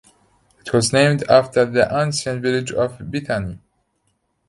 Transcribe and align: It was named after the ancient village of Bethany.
It 0.61 0.73
was 0.73 0.91
named 0.91 1.23
after 1.29 1.63
the 1.63 1.87
ancient 1.95 2.41
village 2.41 2.71
of 2.71 3.11
Bethany. 3.11 3.59